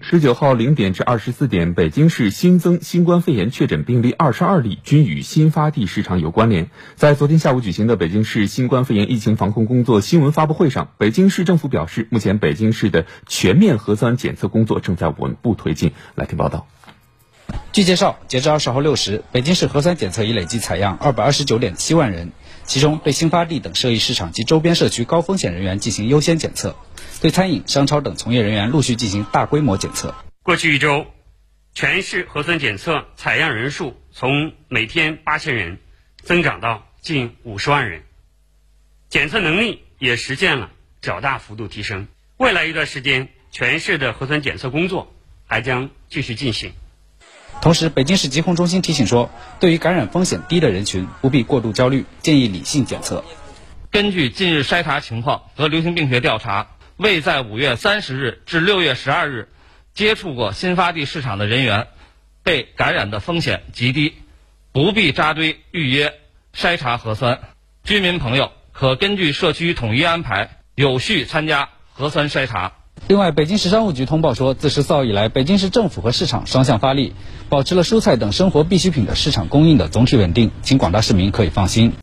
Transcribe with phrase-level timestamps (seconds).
[0.00, 6.70] 十九号零点至二十四点，北京市新增新冠肺炎确诊病例二十二例，均与新发地市场有关联。
[6.94, 15.92] 在昨天下午举行的北京市新冠肺炎疫情防控工作新闻发布会上，北京市政府表示，目前北京市的全面核酸检测工作正在稳步推进。
[16.14, 16.68] 来听报道。
[17.72, 22.32] 据介绍，截至二十号六时，北京市核酸检测已累计采样二百二十九点七万人，
[22.64, 26.76] 其中对新发地等涉疫市场及周边社区高风险人员进行优先检测。
[27.26, 30.14] 对餐饮、商超等从业人员陆续进行大规模检测。
[30.44, 31.06] 过去一周，
[31.74, 35.78] 全市核酸检测采样人数从每天八千人
[36.22, 38.02] 增长到近五十万人，
[39.08, 42.06] 检测能力也实现了较大幅度提升。
[42.36, 45.12] 未来一段时间，全市的核酸检测工作
[45.46, 46.70] 还将继续进行。
[47.60, 53.24] 同时，北京市疾控中心提醒说，对于感染风险低的人群，不必过度焦虑，建议理性检测。
[53.90, 56.68] 根据近日筛查情况和流行病学调查。
[56.96, 59.50] 未在五月三十日至六月十二日
[59.92, 61.88] 接触过新发地市场的人员，
[62.42, 64.14] 被感染的风险极低，
[64.72, 66.14] 不必扎堆预约
[66.54, 67.40] 筛查核酸。
[67.84, 72.72] 居民朋友可根据社区统一安排，有序参加核酸筛查。
[73.08, 77.12] 另外，北京市商务局通报说，自十四号以来，北京市政府和市场双向发力，
[77.50, 81.92] 保持了蔬菜等生活必需品的市场供应的总体稳定，请广大市民可以放心。